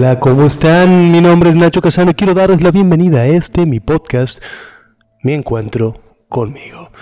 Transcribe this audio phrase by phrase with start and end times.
[0.00, 1.10] Hola, ¿cómo están?
[1.10, 4.40] Mi nombre es Nacho Casano y quiero darles la bienvenida a este, mi podcast,
[5.24, 6.92] Mi Encuentro conmigo.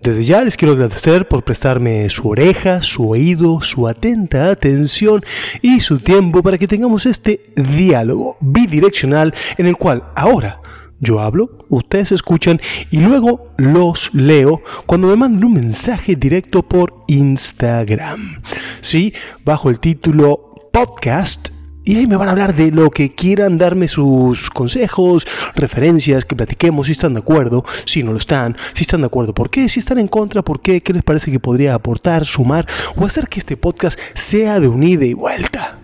[0.00, 5.24] Desde ya les quiero agradecer por prestarme su oreja, su oído, su atenta atención
[5.62, 10.60] y su tiempo para que tengamos este diálogo bidireccional en el cual ahora
[11.00, 12.60] yo hablo, ustedes escuchan
[12.92, 18.42] y luego los leo cuando me mandan un mensaje directo por Instagram.
[18.80, 19.12] Sí,
[19.44, 21.48] bajo el título podcast
[21.88, 26.36] y ahí me van a hablar de lo que quieran, darme sus consejos, referencias, que
[26.36, 29.70] platiquemos, si están de acuerdo, si no lo están, si están de acuerdo, por qué,
[29.70, 33.26] si están en contra, por qué, qué les parece que podría aportar, sumar o hacer
[33.26, 35.78] que este podcast sea de unida y vuelta.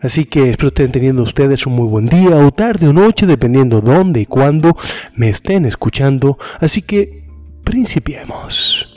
[0.00, 3.82] Así que espero estén teniendo ustedes un muy buen día o tarde o noche, dependiendo
[3.82, 4.74] dónde y cuándo
[5.16, 6.38] me estén escuchando.
[6.60, 7.26] Así que
[7.62, 8.88] principiemos.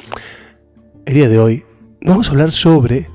[1.05, 1.65] El día de hoy
[2.01, 3.09] vamos a hablar sobre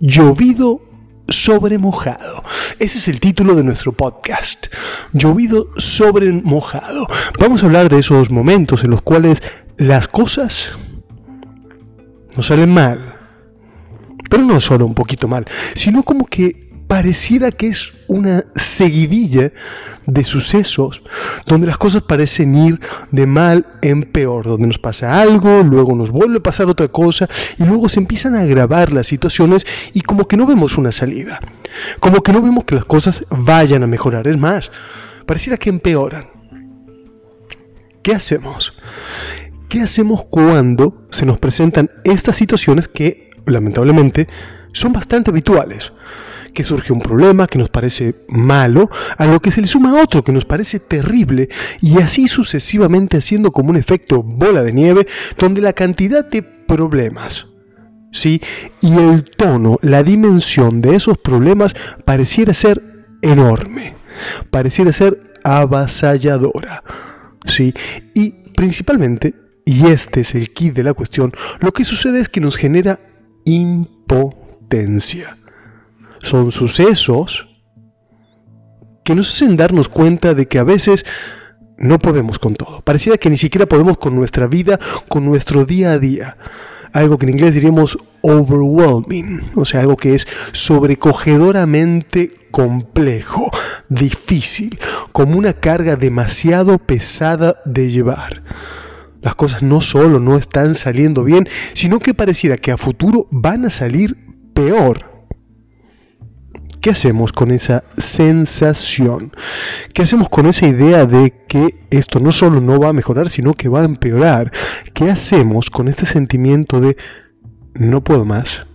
[0.00, 0.91] llovido
[1.28, 2.42] sobre mojado.
[2.78, 4.66] Ese es el título de nuestro podcast.
[5.12, 7.06] Llovido sobre mojado.
[7.38, 9.42] Vamos a hablar de esos momentos en los cuales
[9.76, 10.72] las cosas
[12.36, 13.16] no salen mal.
[14.28, 19.50] Pero no solo un poquito mal, sino como que pareciera que es una seguidilla
[20.04, 21.02] de sucesos
[21.46, 26.10] donde las cosas parecen ir de mal en peor, donde nos pasa algo, luego nos
[26.10, 30.28] vuelve a pasar otra cosa y luego se empiezan a agravar las situaciones y como
[30.28, 31.40] que no vemos una salida,
[31.98, 34.70] como que no vemos que las cosas vayan a mejorar, es más,
[35.24, 36.26] pareciera que empeoran.
[38.02, 38.74] ¿Qué hacemos?
[39.70, 44.28] ¿Qué hacemos cuando se nos presentan estas situaciones que lamentablemente
[44.74, 45.90] son bastante habituales?
[46.52, 50.22] Que surge un problema que nos parece malo, a lo que se le suma otro
[50.22, 51.48] que nos parece terrible,
[51.80, 55.06] y así sucesivamente haciendo como un efecto bola de nieve,
[55.38, 57.46] donde la cantidad de problemas,
[58.12, 58.40] ¿sí?
[58.80, 62.82] y el tono, la dimensión de esos problemas pareciera ser
[63.22, 63.94] enorme,
[64.50, 66.82] pareciera ser avasalladora.
[67.46, 67.74] ¿sí?
[68.14, 72.40] Y principalmente, y este es el kit de la cuestión, lo que sucede es que
[72.40, 73.00] nos genera
[73.44, 75.36] impotencia
[76.22, 77.48] son sucesos
[79.04, 81.04] que nos hacen darnos cuenta de que a veces
[81.76, 82.80] no podemos con todo.
[82.82, 84.78] Pareciera que ni siquiera podemos con nuestra vida,
[85.08, 86.36] con nuestro día a día.
[86.92, 93.50] Algo que en inglés diríamos overwhelming, o sea, algo que es sobrecogedoramente complejo,
[93.88, 94.78] difícil,
[95.10, 98.44] como una carga demasiado pesada de llevar.
[99.22, 103.64] Las cosas no solo no están saliendo bien, sino que pareciera que a futuro van
[103.64, 104.16] a salir
[104.52, 105.11] peor.
[106.82, 109.32] ¿Qué hacemos con esa sensación?
[109.94, 113.54] ¿Qué hacemos con esa idea de que esto no solo no va a mejorar, sino
[113.54, 114.50] que va a empeorar?
[114.92, 116.96] ¿Qué hacemos con este sentimiento de
[117.74, 118.66] no puedo más?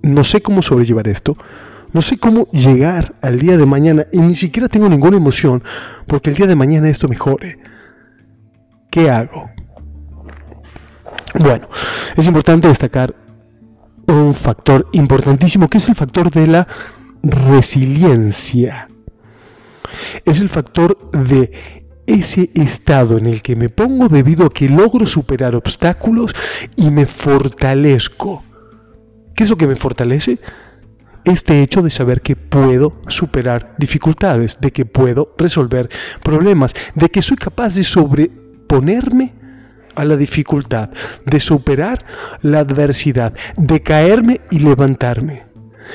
[0.00, 1.36] No sé cómo sobrellevar esto.
[1.92, 5.62] No sé cómo llegar al día de mañana y ni siquiera tengo ninguna emoción
[6.06, 7.58] porque el día de mañana esto mejore.
[8.90, 9.50] ¿Qué hago?
[11.38, 11.68] Bueno,
[12.16, 13.14] es importante destacar
[14.06, 16.66] un factor importantísimo que es el factor de la
[17.22, 18.88] resiliencia.
[20.24, 21.50] Es el factor de
[22.06, 26.34] ese estado en el que me pongo debido a que logro superar obstáculos
[26.76, 28.42] y me fortalezco.
[29.34, 30.38] ¿Qué es lo que me fortalece?
[31.24, 35.88] Este hecho de saber que puedo superar dificultades, de que puedo resolver
[36.22, 39.34] problemas, de que soy capaz de sobreponerme
[39.94, 40.90] a la dificultad,
[41.26, 42.04] de superar
[42.42, 45.49] la adversidad, de caerme y levantarme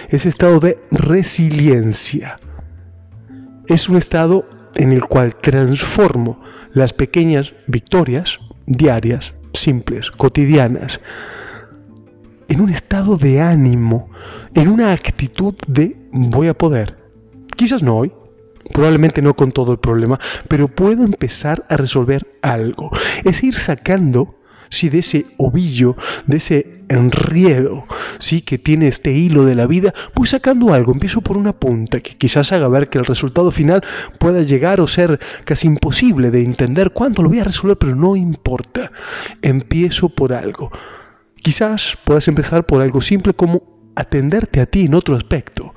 [0.09, 2.39] ese estado de resiliencia.
[3.67, 6.41] Es un estado en el cual transformo
[6.73, 10.99] las pequeñas victorias diarias, simples, cotidianas,
[12.47, 14.09] en un estado de ánimo,
[14.53, 16.97] en una actitud de voy a poder.
[17.55, 18.11] Quizás no hoy,
[18.73, 22.91] probablemente no con todo el problema, pero puedo empezar a resolver algo.
[23.23, 24.35] Es ir sacando
[24.69, 25.95] si de ese ovillo,
[26.27, 27.85] de ese enriedo,
[28.19, 31.99] sí, que tiene este hilo de la vida, voy sacando algo, empiezo por una punta
[31.99, 33.81] que quizás haga ver que el resultado final
[34.19, 38.15] pueda llegar o ser casi imposible de entender cuándo lo voy a resolver, pero no
[38.15, 38.91] importa,
[39.41, 40.71] empiezo por algo.
[41.41, 45.73] Quizás puedas empezar por algo simple como atenderte a ti en otro aspecto.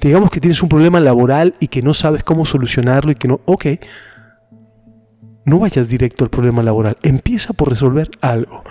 [0.00, 3.40] Digamos que tienes un problema laboral y que no sabes cómo solucionarlo y que no,
[3.46, 3.66] ok,
[5.44, 8.64] no vayas directo al problema laboral, empieza por resolver algo.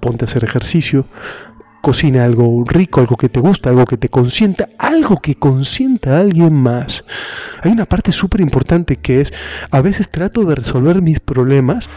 [0.00, 1.06] Ponte a hacer ejercicio,
[1.84, 6.20] cocina algo rico, algo que te gusta, algo que te consienta, algo que consienta a
[6.20, 7.04] alguien más.
[7.62, 9.32] Hay una parte súper importante que es,
[9.70, 11.90] a veces trato de resolver mis problemas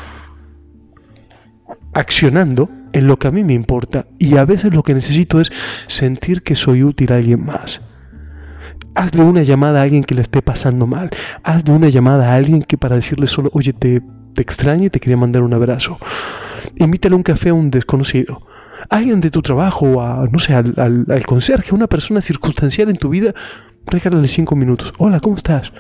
[1.94, 5.52] accionando en lo que a mí me importa y a veces lo que necesito es
[5.88, 7.80] sentir que soy útil a alguien más.
[8.94, 11.12] Hazle una llamada a alguien que le esté pasando mal.
[11.44, 14.02] Hazle una llamada a alguien que para decirle solo, oye, te,
[14.34, 15.98] te extraño y te quería mandar un abrazo.
[16.80, 18.42] Invítale un café a un desconocido.
[18.90, 22.96] Alguien de tu trabajo, a, no sé, al, al, al conserje, una persona circunstancial en
[22.96, 23.34] tu vida,
[23.86, 24.94] regálale cinco minutos.
[25.00, 25.72] Hola, ¿cómo estás?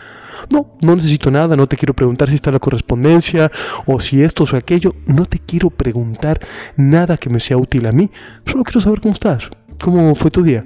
[0.51, 3.51] No, no necesito nada, no te quiero preguntar si está la correspondencia
[3.85, 4.93] o si esto o aquello.
[5.05, 6.39] No te quiero preguntar
[6.75, 8.09] nada que me sea útil a mí.
[8.45, 9.49] Solo quiero saber cómo estás,
[9.81, 10.65] cómo fue tu día,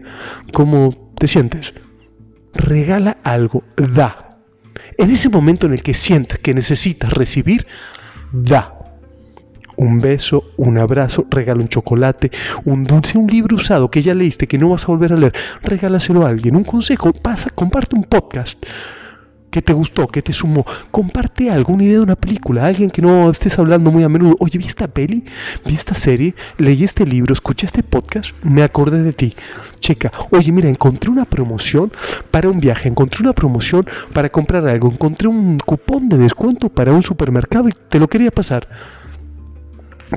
[0.54, 1.74] cómo te sientes.
[2.54, 4.38] Regala algo, da.
[4.98, 7.66] En ese momento en el que sientes que necesitas recibir,
[8.32, 8.78] da.
[9.78, 12.32] Un beso, un abrazo, regala un chocolate,
[12.66, 15.34] un dulce, un libro usado que ya leíste, que no vas a volver a leer,
[15.64, 18.64] regálaselo a alguien, un consejo, pasa, comparte un podcast
[19.52, 20.66] que te gustó, que te sumó.
[20.90, 24.36] Comparte alguna idea de una película, alguien que no estés hablando muy a menudo.
[24.40, 25.26] Oye, vi esta peli,
[25.66, 29.36] vi esta serie, leí este libro, escuché este podcast, me acordé de ti.
[29.80, 31.92] Checa, oye, mira, encontré una promoción
[32.32, 36.94] para un viaje, encontré una promoción para comprar algo, encontré un cupón de descuento para
[36.94, 38.68] un supermercado y te lo quería pasar.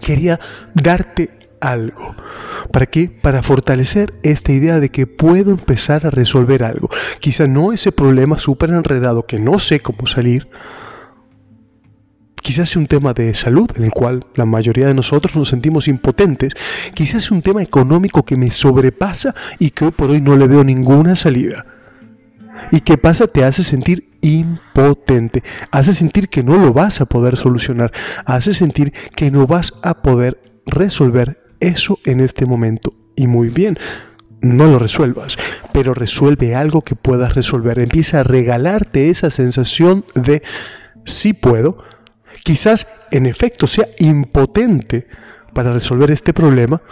[0.00, 0.38] Quería
[0.74, 1.30] darte
[1.60, 2.14] algo.
[2.72, 3.08] ¿Para qué?
[3.08, 6.88] Para fortalecer esta idea de que puedo empezar a resolver algo.
[7.20, 10.48] Quizá no ese problema súper enredado que no sé cómo salir.
[12.42, 15.88] Quizás sea un tema de salud en el cual la mayoría de nosotros nos sentimos
[15.88, 16.52] impotentes.
[16.92, 20.46] Quizás sea un tema económico que me sobrepasa y que hoy por hoy no le
[20.46, 21.64] veo ninguna salida.
[22.70, 23.26] ¿Y qué pasa?
[23.26, 25.42] Te hace sentir impotente.
[25.70, 27.92] Hace sentir que no lo vas a poder solucionar.
[28.24, 32.90] Hace sentir que no vas a poder resolver eso en este momento.
[33.16, 33.78] Y muy bien,
[34.40, 35.36] no lo resuelvas,
[35.72, 37.78] pero resuelve algo que puedas resolver.
[37.78, 40.42] Empieza a regalarte esa sensación de
[41.04, 41.78] sí puedo.
[42.44, 45.06] Quizás en efecto sea impotente
[45.52, 46.82] para resolver este problema,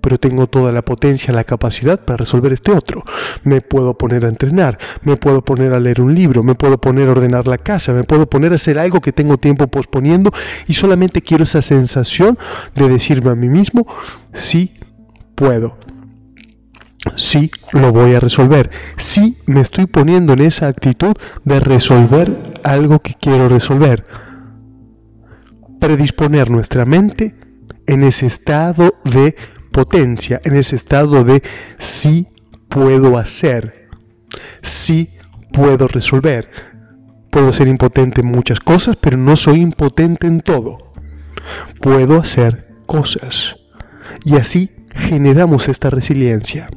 [0.00, 3.04] pero tengo toda la potencia, la capacidad para resolver este otro.
[3.44, 7.08] Me puedo poner a entrenar, me puedo poner a leer un libro, me puedo poner
[7.08, 10.32] a ordenar la casa, me puedo poner a hacer algo que tengo tiempo posponiendo
[10.66, 12.38] y solamente quiero esa sensación
[12.74, 13.86] de decirme a mí mismo,
[14.32, 14.74] sí
[15.34, 15.76] puedo.
[17.16, 18.70] Sí lo voy a resolver.
[18.96, 21.14] Sí me estoy poniendo en esa actitud
[21.44, 24.04] de resolver algo que quiero resolver.
[25.80, 27.34] Predisponer nuestra mente
[27.86, 29.34] en ese estado de
[29.70, 31.42] potencia, en ese estado de
[31.78, 32.26] sí
[32.68, 33.88] puedo hacer,
[34.62, 35.10] sí
[35.52, 36.48] puedo resolver.
[37.30, 40.92] Puedo ser impotente en muchas cosas, pero no soy impotente en todo.
[41.80, 43.54] Puedo hacer cosas.
[44.24, 46.68] Y así generamos esta resiliencia.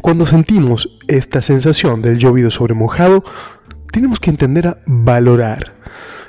[0.00, 3.24] Cuando sentimos esta sensación del llovido sobre mojado,
[3.90, 5.74] tenemos que entender a valorar.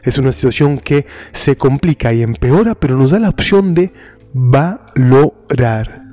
[0.02, 3.94] Es una situación que se complica y empeora, pero nos da la opción de
[4.34, 6.09] valorar.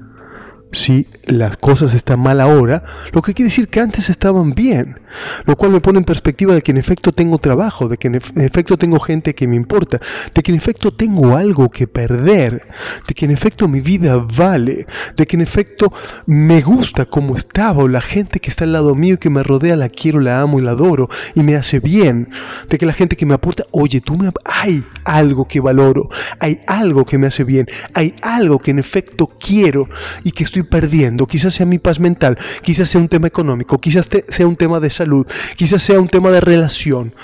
[0.76, 5.00] Si las cosas están mal ahora, lo que quiere decir que antes estaban bien,
[5.46, 8.16] lo cual me pone en perspectiva de que en efecto tengo trabajo, de que en
[8.16, 9.98] efecto tengo gente que me importa,
[10.34, 12.68] de que en efecto tengo algo que perder,
[13.08, 14.86] de que en efecto mi vida vale,
[15.16, 15.94] de que en efecto
[16.26, 19.42] me gusta como estaba o la gente que está al lado mío y que me
[19.42, 22.28] rodea la quiero, la amo y la adoro y me hace bien,
[22.68, 26.60] de que la gente que me aporta, oye, tú me hay algo que valoro, hay
[26.66, 29.88] algo que me hace bien, hay algo que en efecto quiero
[30.22, 31.26] y que estoy perdiendo.
[31.26, 34.90] Quizás sea mi paz mental, quizás sea un tema económico, quizás sea un tema de
[34.90, 37.14] salud, quizás sea un tema de relación,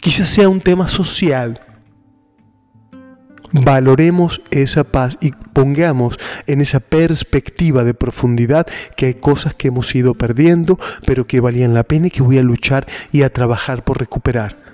[0.00, 1.60] quizás sea un tema social.
[3.52, 9.94] Valoremos esa paz y pongamos en esa perspectiva de profundidad que hay cosas que hemos
[9.94, 13.84] ido perdiendo, pero que valían la pena y que voy a luchar y a trabajar
[13.84, 14.73] por recuperar.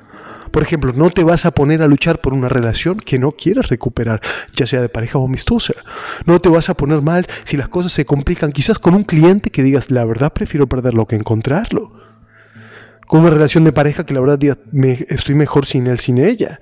[0.50, 3.68] Por ejemplo, no te vas a poner a luchar por una relación que no quieres
[3.68, 4.20] recuperar,
[4.54, 5.74] ya sea de pareja o amistosa.
[6.26, 9.50] No te vas a poner mal si las cosas se complican, quizás con un cliente
[9.50, 11.92] que digas, la verdad prefiero perderlo que encontrarlo.
[13.06, 16.18] Con una relación de pareja que la verdad digas, me, estoy mejor sin él, sin
[16.18, 16.60] ella.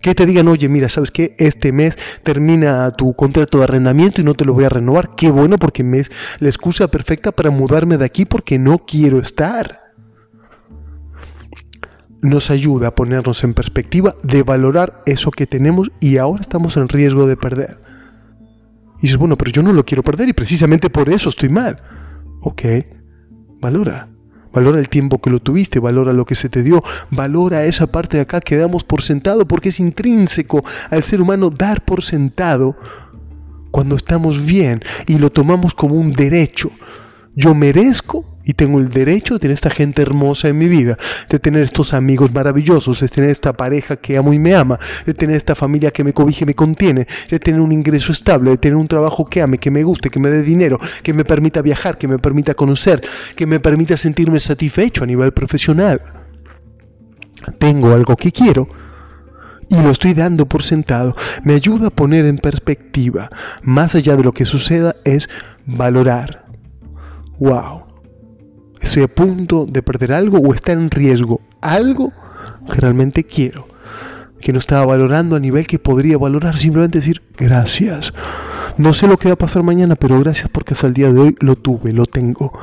[0.00, 1.34] Que te digan, oye, mira, ¿sabes qué?
[1.38, 5.16] Este mes termina tu contrato de arrendamiento y no te lo voy a renovar.
[5.16, 9.18] Qué bueno porque me es la excusa perfecta para mudarme de aquí porque no quiero
[9.18, 9.87] estar
[12.20, 16.88] nos ayuda a ponernos en perspectiva de valorar eso que tenemos y ahora estamos en
[16.88, 17.80] riesgo de perder.
[18.98, 21.80] Y dices, bueno, pero yo no lo quiero perder y precisamente por eso estoy mal.
[22.40, 22.62] Ok,
[23.60, 24.08] valora.
[24.52, 28.16] Valora el tiempo que lo tuviste, valora lo que se te dio, valora esa parte
[28.16, 32.76] de acá que damos por sentado porque es intrínseco al ser humano dar por sentado
[33.70, 36.70] cuando estamos bien y lo tomamos como un derecho
[37.38, 41.38] Yo merezco y tengo el derecho de tener esta gente hermosa en mi vida, de
[41.38, 44.76] tener estos amigos maravillosos, de tener esta pareja que amo y me ama,
[45.06, 48.50] de tener esta familia que me cobije y me contiene, de tener un ingreso estable,
[48.50, 51.24] de tener un trabajo que ame, que me guste, que me dé dinero, que me
[51.24, 53.02] permita viajar, que me permita conocer,
[53.36, 56.02] que me permita sentirme satisfecho a nivel profesional.
[57.60, 58.68] Tengo algo que quiero
[59.70, 61.14] y lo estoy dando por sentado,
[61.44, 63.30] me ayuda a poner en perspectiva,
[63.62, 65.28] más allá de lo que suceda, es
[65.66, 66.47] valorar
[67.38, 67.84] wow,
[68.80, 72.12] estoy a punto de perder algo o está en riesgo algo
[72.70, 73.66] que realmente quiero,
[74.40, 78.12] que no estaba valorando a nivel que podría valorar, simplemente decir gracias.
[78.76, 81.18] No sé lo que va a pasar mañana, pero gracias porque hasta el día de
[81.18, 82.56] hoy lo tuve, lo tengo.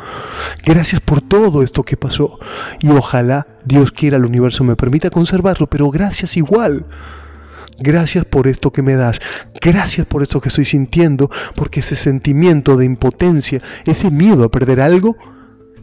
[0.64, 2.40] Gracias por todo esto que pasó.
[2.80, 6.86] Y ojalá Dios quiera, el universo me permita conservarlo, pero gracias igual.
[7.80, 9.20] Gracias por esto que me das.
[9.62, 14.82] Gracias por esto que estoy sintiendo, porque ese sentimiento de impotencia, ese miedo a perder
[14.82, 15.18] algo,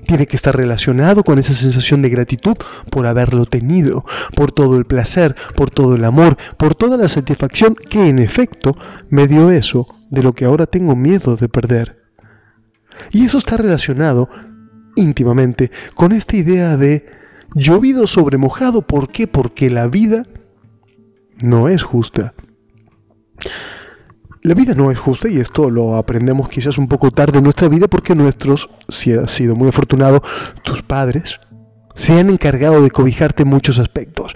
[0.06, 2.56] tiene que estar relacionado con esa sensación de gratitud
[2.90, 7.74] por haberlo tenido, por todo el placer, por todo el amor, por toda la satisfacción
[7.74, 8.76] que en efecto
[9.10, 12.02] me dio eso de lo que ahora tengo miedo de perder.
[13.10, 14.28] Y eso está relacionado
[14.96, 17.06] íntimamente con esta idea de
[17.54, 18.82] llovido sobre mojado.
[18.82, 19.26] ¿Por qué?
[19.26, 20.26] Porque la vida
[21.42, 22.34] no es justa.
[24.42, 27.68] La vida no es justa y esto lo aprendemos quizás un poco tarde en nuestra
[27.68, 30.22] vida porque nuestros, si has sido muy afortunado,
[30.64, 31.38] tus padres
[31.94, 34.32] se han encargado de cobijarte en muchos aspectos.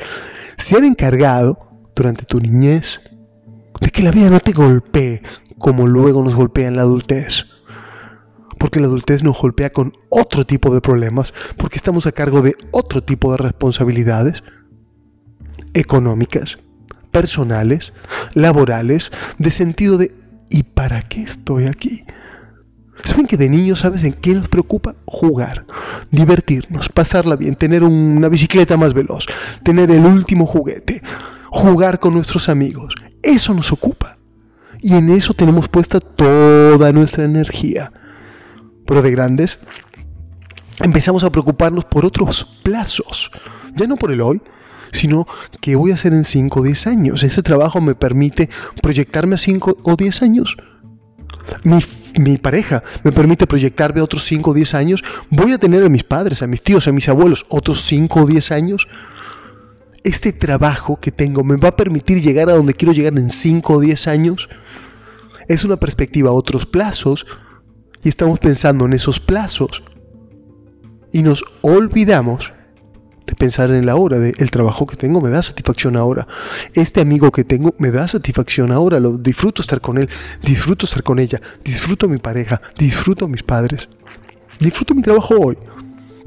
[0.58, 1.58] Se han encargado
[1.94, 3.00] durante tu niñez
[3.80, 5.22] de que la vida no te golpee
[5.58, 7.46] como luego nos golpea en la adultez.
[8.58, 12.54] Porque la adultez nos golpea con otro tipo de problemas, porque estamos a cargo de
[12.70, 14.42] otro tipo de responsabilidades
[15.74, 16.58] económicas,
[17.16, 17.94] personales,
[18.34, 20.14] laborales, de sentido de
[20.50, 22.04] ¿y para qué estoy aquí?
[23.04, 24.96] ¿Saben que de niños sabes en qué nos preocupa?
[25.06, 25.64] Jugar,
[26.10, 29.24] divertirnos, pasarla bien, tener una bicicleta más veloz,
[29.62, 31.00] tener el último juguete,
[31.48, 32.94] jugar con nuestros amigos.
[33.22, 34.18] Eso nos ocupa.
[34.82, 37.94] Y en eso tenemos puesta toda nuestra energía.
[38.86, 39.58] Pero de grandes
[40.82, 43.30] empezamos a preocuparnos por otros plazos.
[43.74, 44.42] Ya no por el hoy,
[44.96, 45.26] sino
[45.60, 47.22] que voy a hacer en 5 o 10 años.
[47.22, 48.48] Ese trabajo me permite
[48.82, 50.56] proyectarme a 5 o 10 años.
[51.62, 55.04] Mi, pareja me permite proyectarme a otros 5 o 10 años.
[55.30, 58.26] Voy a tener a mis padres, a mis tíos, a mis abuelos otros 5 o
[58.26, 58.88] 10 años.
[60.02, 63.72] Este trabajo que tengo me va a permitir llegar a donde quiero llegar en 5
[63.72, 64.48] o 10 años.
[65.48, 67.26] Es una perspectiva a otros plazos
[68.02, 69.82] y estamos pensando en esos plazos
[71.12, 72.52] y nos olvidamos
[73.26, 76.26] de pensar en la hora, de el trabajo que tengo me da satisfacción ahora,
[76.74, 80.08] este amigo que tengo me da satisfacción ahora, lo disfruto estar con él,
[80.42, 83.88] disfruto estar con ella, disfruto mi pareja, disfruto a mis padres,
[84.60, 85.58] disfruto mi trabajo hoy.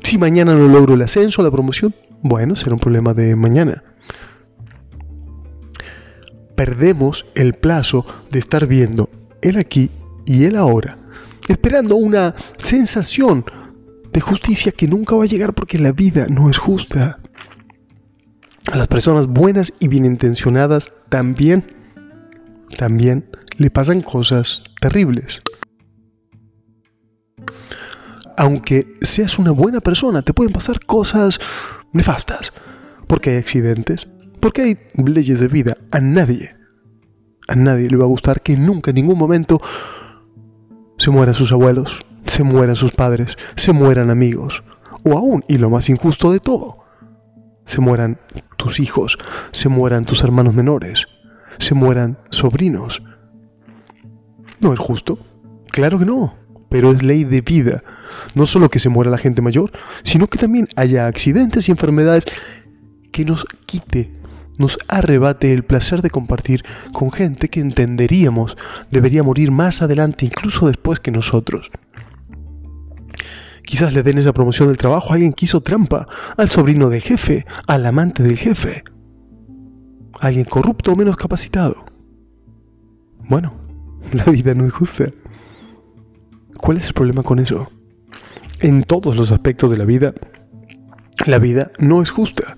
[0.04, 3.84] Si mañana no logro el ascenso, la promoción, bueno, será un problema de mañana.
[6.56, 9.10] Perdemos el plazo de estar viendo
[9.42, 9.90] el aquí
[10.26, 10.98] y el ahora,
[11.48, 13.46] esperando una sensación
[14.12, 17.20] de justicia que nunca va a llegar porque la vida no es justa.
[18.72, 21.66] A las personas buenas y bien intencionadas también,
[22.78, 25.42] también le pasan cosas terribles.
[28.38, 31.40] Aunque seas una buena persona, te pueden pasar cosas
[31.92, 32.54] nefastas.
[33.08, 34.08] Porque hay accidentes,
[34.40, 35.78] porque hay leyes de vida.
[35.92, 36.56] A nadie,
[37.48, 39.60] a nadie le va a gustar que nunca en ningún momento
[40.98, 44.64] se mueran sus abuelos, se mueran sus padres, se mueran amigos,
[45.04, 46.80] o aún, y lo más injusto de todo,
[47.66, 48.20] se mueran
[48.58, 49.18] tus hijos,
[49.52, 51.06] se mueran tus hermanos menores,
[51.60, 53.02] se mueran sobrinos.
[54.60, 55.20] ¿No es justo?
[55.72, 56.36] Claro que no,
[56.70, 57.84] pero es ley de vida.
[58.36, 59.72] No solo que se muera la gente mayor,
[60.04, 62.26] sino que también haya accidentes y enfermedades
[63.12, 64.20] que nos quite,
[64.58, 68.58] nos arrebate el placer de compartir con gente que entenderíamos
[68.92, 71.72] debería morir más adelante, incluso después que nosotros.
[73.70, 76.08] Quizás le den esa promoción del trabajo a alguien que hizo trampa,
[76.38, 78.84] al sobrino del jefe, al amante del jefe,
[80.20, 81.86] alguien corrupto o menos capacitado.
[83.28, 83.54] Bueno,
[84.12, 85.12] la vida no es justa.
[86.58, 87.70] ¿Cuál es el problema con eso?
[88.60, 90.16] En todos los aspectos de la vida,
[91.28, 92.58] la vida no es justa.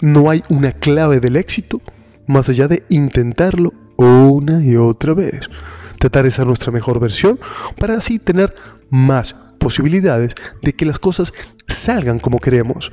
[0.00, 1.82] No hay una clave del éxito
[2.26, 5.50] más allá de intentarlo una y otra vez.
[6.02, 7.38] Tratar de nuestra mejor versión
[7.78, 8.52] para así tener
[8.90, 11.32] más posibilidades de que las cosas
[11.68, 12.90] salgan como queremos.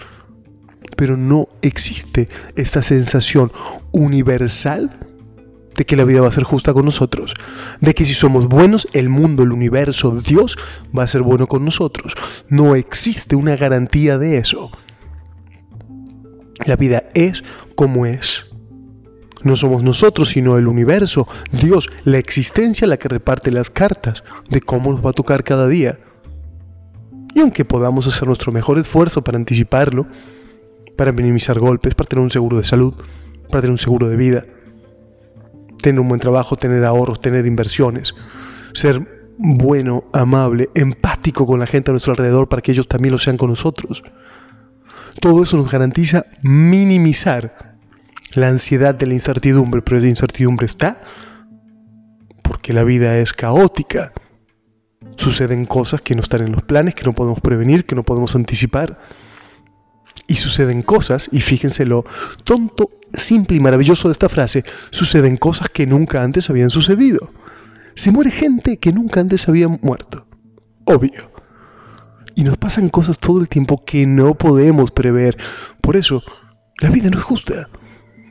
[0.95, 3.51] Pero no existe esta sensación
[3.91, 4.91] universal
[5.75, 7.33] de que la vida va a ser justa con nosotros,
[7.81, 10.55] de que si somos buenos, el mundo, el universo, Dios
[10.95, 12.13] va a ser bueno con nosotros.
[12.47, 14.69] No existe una garantía de eso.
[16.63, 18.48] La vida es como es.
[19.43, 24.61] No somos nosotros, sino el universo, Dios, la existencia la que reparte las cartas de
[24.61, 25.99] cómo nos va a tocar cada día.
[27.33, 30.07] Y aunque podamos hacer nuestro mejor esfuerzo para anticiparlo,
[30.97, 32.93] para minimizar golpes, para tener un seguro de salud,
[33.49, 34.45] para tener un seguro de vida,
[35.81, 38.13] tener un buen trabajo, tener ahorros, tener inversiones,
[38.73, 43.17] ser bueno, amable, empático con la gente a nuestro alrededor para que ellos también lo
[43.17, 44.03] sean con nosotros.
[45.21, 47.68] Todo eso nos garantiza minimizar
[48.33, 51.01] la ansiedad de la incertidumbre, pero esa incertidumbre está
[52.49, 54.11] porque la vida es caótica.
[55.17, 58.35] Suceden cosas que no están en los planes, que no podemos prevenir, que no podemos
[58.35, 58.99] anticipar.
[60.27, 62.05] Y suceden cosas, y fíjense lo
[62.43, 67.31] tonto, simple y maravilloso de esta frase, suceden cosas que nunca antes habían sucedido.
[67.93, 70.27] Se muere gente que nunca antes había muerto.
[70.85, 71.31] Obvio.
[72.33, 75.37] Y nos pasan cosas todo el tiempo que no podemos prever.
[75.81, 76.23] Por eso,
[76.79, 77.69] la vida no es justa.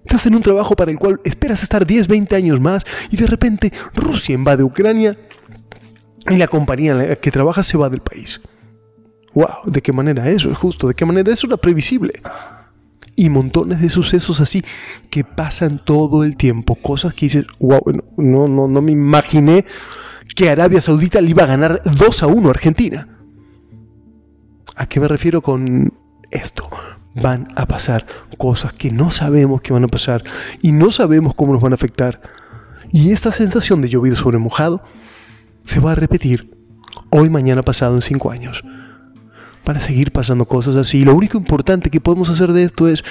[0.08, 3.26] Estás en un trabajo para el cual esperas estar 10, 20 años más y de
[3.26, 5.18] repente Rusia invade Ucrania
[6.30, 8.40] y la compañía en la que trabajas se va del país
[9.38, 10.88] wow, ¿de qué manera eso es justo?
[10.88, 12.12] ¿De qué manera eso era previsible?
[13.14, 14.64] Y montones de sucesos así
[15.10, 17.82] que pasan todo el tiempo, cosas que dices, wow,
[18.16, 19.64] no, no, no me imaginé
[20.34, 23.08] que Arabia Saudita le iba a ganar 2 a 1 a Argentina.
[24.76, 25.92] ¿A qué me refiero con
[26.30, 26.68] esto?
[27.22, 28.06] Van a pasar
[28.36, 30.22] cosas que no sabemos que van a pasar
[30.62, 32.20] y no sabemos cómo nos van a afectar.
[32.90, 34.82] Y esta sensación de llovido sobre mojado
[35.64, 36.50] se va a repetir
[37.10, 38.62] hoy, mañana, pasado, en 5 años
[39.68, 41.04] para seguir pasando cosas así.
[41.04, 43.04] Lo único importante que podemos hacer de esto es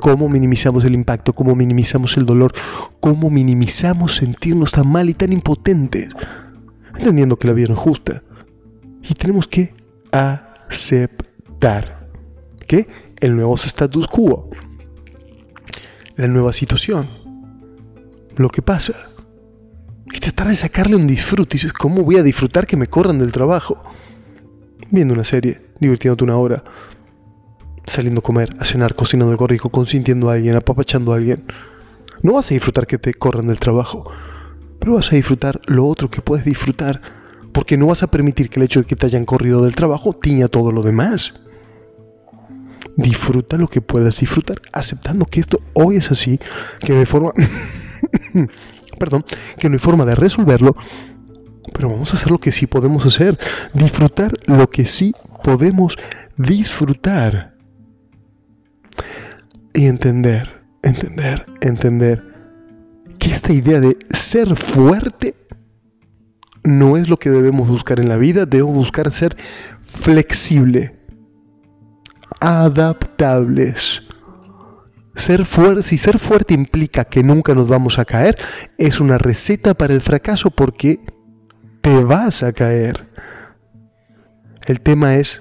[0.00, 2.54] cómo minimizamos el impacto, cómo minimizamos el dolor,
[3.00, 6.08] cómo minimizamos sentirnos tan mal y tan impotentes,
[6.96, 8.22] entendiendo que la vida no es justa.
[9.02, 9.74] Y tenemos que
[10.10, 12.08] aceptar
[12.66, 12.88] que
[13.24, 14.50] el nuevo status quo,
[16.16, 17.08] la nueva situación,
[18.36, 18.92] lo que pasa,
[20.12, 21.56] y tratar de sacarle un disfrute.
[21.56, 23.82] Y dices, ¿cómo voy a disfrutar que me corran del trabajo?
[24.90, 26.64] Viendo una serie divirtiéndote una hora,
[27.86, 31.44] saliendo a comer, a cenar, cocinando algo rico, consintiendo a alguien, apapachando a alguien.
[32.22, 34.10] No vas a disfrutar que te corran del trabajo,
[34.78, 37.00] pero vas a disfrutar lo otro que puedes disfrutar,
[37.52, 40.12] porque no vas a permitir que el hecho de que te hayan corrido del trabajo
[40.12, 41.43] tiña todo lo demás.
[42.96, 46.38] Disfruta lo que puedas disfrutar, aceptando que esto hoy es así,
[46.80, 47.32] que no hay forma,
[48.98, 49.24] perdón,
[49.58, 50.76] que no hay forma de resolverlo,
[51.72, 53.38] pero vamos a hacer lo que sí podemos hacer,
[53.72, 55.96] disfrutar lo que sí podemos
[56.36, 57.54] disfrutar.
[59.72, 62.22] Y entender, entender, entender
[63.18, 65.34] que esta idea de ser fuerte
[66.62, 69.36] no es lo que debemos buscar en la vida, debemos buscar ser
[69.84, 70.96] flexible,
[72.44, 74.02] adaptables.
[75.14, 75.46] Ser
[75.82, 78.36] si ser fuerte implica que nunca nos vamos a caer,
[78.76, 81.00] es una receta para el fracaso porque
[81.80, 83.08] te vas a caer.
[84.66, 85.40] El tema es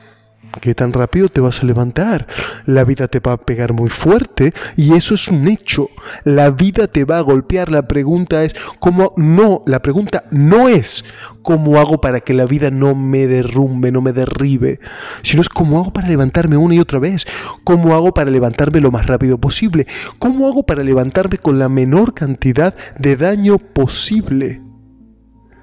[0.60, 2.28] qué tan rápido te vas a levantar.
[2.66, 5.90] La vida te va a pegar muy fuerte y eso es un hecho.
[6.24, 7.72] La vida te va a golpear.
[7.72, 11.04] La pregunta es cómo no, la pregunta no es
[11.42, 14.80] cómo hago para que la vida no me derrumbe, no me derribe,
[15.22, 17.26] sino es cómo hago para levantarme una y otra vez.
[17.64, 19.88] Cómo hago para levantarme lo más rápido posible.
[20.20, 24.62] Cómo hago para levantarme con la menor cantidad de daño posible.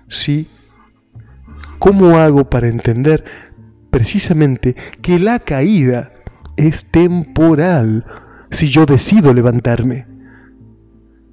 [0.08, 0.48] Sí,
[1.80, 3.24] ¿Cómo hago para entender
[3.90, 6.12] precisamente que la caída
[6.56, 8.04] es temporal
[8.50, 10.06] si yo decido levantarme?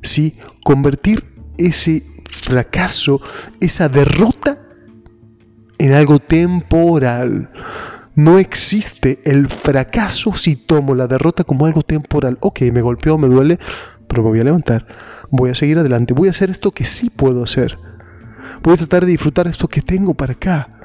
[0.04, 1.26] Si convertir
[1.58, 3.22] ese fracaso,
[3.60, 4.62] esa derrota,
[5.78, 7.50] en algo temporal.
[8.16, 12.38] No existe el fracaso si tomo la derrota como algo temporal.
[12.42, 13.60] Ok, me golpeó, me duele,
[14.08, 14.88] pero me voy a levantar.
[15.30, 16.14] Voy a seguir adelante.
[16.14, 17.78] Voy a hacer esto que sí puedo hacer.
[18.64, 20.77] Voy a tratar de disfrutar esto que tengo para acá.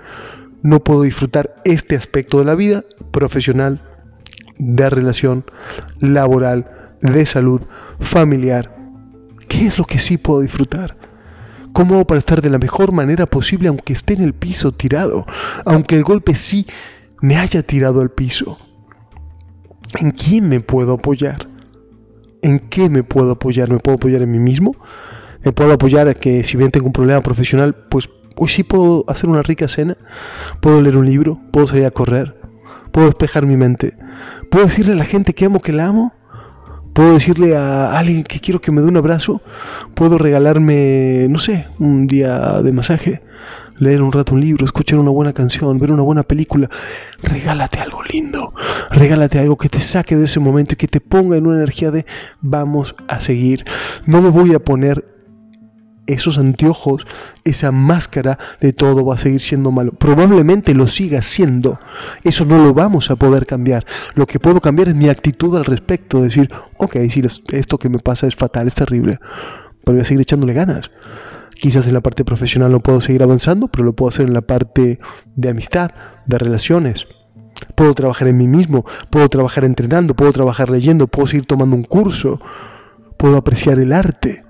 [0.63, 3.83] No puedo disfrutar este aspecto de la vida profesional,
[4.59, 5.45] de relación,
[6.01, 7.63] laboral, de salud,
[8.01, 8.77] familiar.
[9.49, 10.97] ¿Qué es lo que sí puedo disfrutar?
[11.73, 15.27] ¿Cómo hago para estar de la mejor manera posible aunque esté en el piso tirado?
[15.65, 16.67] Aunque el golpe sí
[17.21, 18.59] me haya tirado al piso.
[19.99, 21.49] ¿En quién me puedo apoyar?
[22.43, 23.71] ¿En qué me puedo apoyar?
[23.71, 24.77] ¿Me puedo apoyar en mí mismo?
[25.45, 29.05] me puedo apoyar a que si bien tengo un problema profesional, pues hoy sí puedo
[29.09, 29.97] hacer una rica cena,
[30.61, 32.37] puedo leer un libro, puedo salir a correr,
[32.91, 33.97] puedo despejar mi mente,
[34.51, 36.13] puedo decirle a la gente que amo que la amo,
[36.93, 39.41] Puedo decirle a alguien que quiero que me dé un abrazo.
[39.95, 43.23] Puedo regalarme, no sé, un día de masaje.
[43.79, 46.69] Leer un rato un libro, escuchar una buena canción, ver una buena película.
[47.23, 48.53] Regálate algo lindo.
[48.91, 51.91] Regálate algo que te saque de ese momento y que te ponga en una energía
[51.91, 52.05] de
[52.43, 53.65] vamos a seguir.
[54.05, 55.12] No me voy a poner
[56.07, 57.07] esos anteojos,
[57.45, 59.93] esa máscara de todo va a seguir siendo malo.
[59.93, 61.79] Probablemente lo siga siendo.
[62.25, 63.87] Eso no lo vamos a poder cambiar.
[64.15, 66.23] Lo que puedo cambiar es mi actitud al respecto.
[66.23, 69.19] Decir, ok, si esto que me pasa es fatal, es terrible.
[69.85, 70.91] Pero voy a seguir echándole ganas.
[71.55, 74.43] Quizás en la parte profesional no puedo seguir avanzando, pero lo puedo hacer en la
[74.43, 74.99] parte
[75.37, 75.93] de amistad,
[76.27, 77.07] de relaciones.
[77.77, 81.85] Puedo trabajar en mí mismo, puedo trabajar entrenando, puedo trabajar leyendo, puedo seguir tomando un
[81.85, 82.41] curso,
[83.17, 84.45] puedo apreciar el arte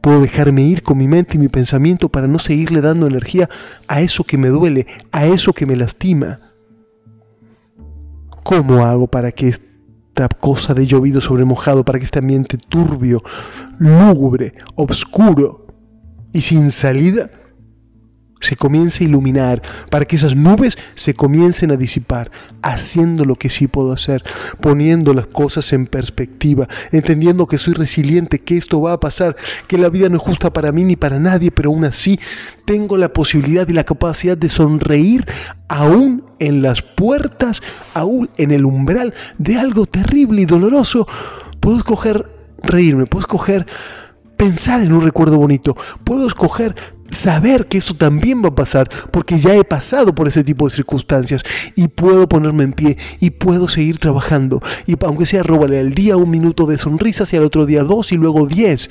[0.00, 3.48] Puedo dejarme ir con mi mente y mi pensamiento para no seguirle dando energía
[3.86, 6.38] a eso que me duele, a eso que me lastima.
[8.42, 13.22] ¿Cómo hago para que esta cosa de llovido sobre mojado, para que este ambiente turbio,
[13.78, 15.66] lúgubre, oscuro
[16.32, 17.30] y sin salida
[18.40, 22.30] se comience a iluminar, para que esas nubes se comiencen a disipar,
[22.62, 24.22] haciendo lo que sí puedo hacer,
[24.60, 29.78] poniendo las cosas en perspectiva, entendiendo que soy resiliente, que esto va a pasar, que
[29.78, 32.18] la vida no es justa para mí ni para nadie, pero aún así
[32.64, 35.26] tengo la posibilidad y la capacidad de sonreír
[35.68, 37.60] aún en las puertas,
[37.94, 41.06] aún en el umbral de algo terrible y doloroso.
[41.60, 42.26] Puedo escoger
[42.62, 43.66] reírme, puedo escoger
[44.38, 46.74] pensar en un recuerdo bonito, puedo escoger
[47.10, 50.74] saber que eso también va a pasar, porque ya he pasado por ese tipo de
[50.74, 51.42] circunstancias
[51.74, 54.62] y puedo ponerme en pie y puedo seguir trabajando.
[54.86, 58.12] Y aunque sea róbale al día un minuto de sonrisas y al otro día dos
[58.12, 58.88] y luego diez.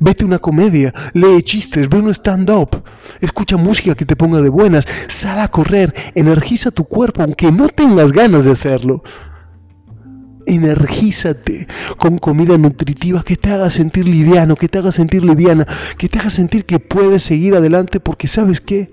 [0.00, 2.82] Vete una comedia, lee chistes, ve un stand-up,
[3.20, 7.68] escucha música que te ponga de buenas, sal a correr, energiza tu cuerpo aunque no
[7.68, 9.04] tengas ganas de hacerlo
[10.46, 15.66] energízate con comida nutritiva que te haga sentir liviano, que te haga sentir liviana,
[15.98, 18.90] que te haga sentir que puedes seguir adelante porque sabes que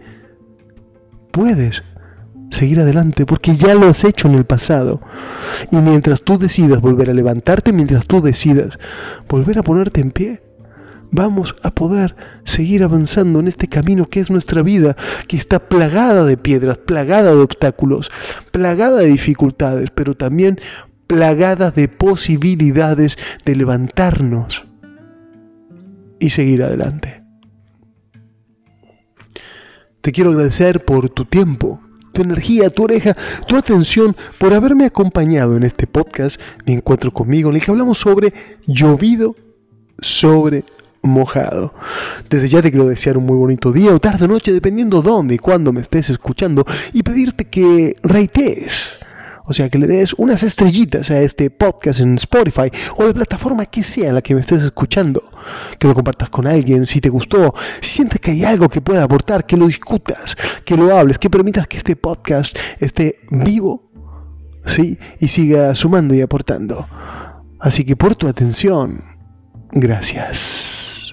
[1.31, 1.83] puedes
[2.51, 5.01] seguir adelante porque ya lo has hecho en el pasado.
[5.71, 8.77] Y mientras tú decidas volver a levantarte, mientras tú decidas
[9.27, 10.41] volver a ponerte en pie,
[11.11, 14.95] vamos a poder seguir avanzando en este camino que es nuestra vida,
[15.27, 18.09] que está plagada de piedras, plagada de obstáculos,
[18.51, 20.59] plagada de dificultades, pero también
[21.11, 24.63] plagada de posibilidades de levantarnos
[26.21, 27.21] y seguir adelante.
[29.99, 31.81] Te quiero agradecer por tu tiempo,
[32.13, 33.13] tu energía, tu oreja,
[33.45, 37.97] tu atención, por haberme acompañado en este podcast, mi encuentro conmigo, en el que hablamos
[37.97, 38.33] sobre
[38.65, 39.35] llovido
[39.99, 40.63] sobre
[41.01, 41.73] mojado.
[42.29, 45.35] Desde ya te quiero desear un muy bonito día o tarde o noche, dependiendo dónde
[45.35, 49.00] y cuándo me estés escuchando, y pedirte que reites
[49.51, 53.65] o sea, que le des unas estrellitas a este podcast en Spotify o la plataforma
[53.65, 55.21] que sea en la que me estés escuchando.
[55.77, 59.03] Que lo compartas con alguien, si te gustó, si sientes que hay algo que pueda
[59.03, 63.91] aportar, que lo discutas, que lo hables, que permitas que este podcast esté vivo,
[64.65, 64.97] ¿sí?
[65.19, 66.87] Y siga sumando y aportando.
[67.59, 69.03] Así que por tu atención,
[69.73, 71.11] gracias.